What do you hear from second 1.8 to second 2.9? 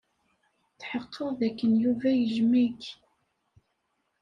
Yuba yejjem-ik.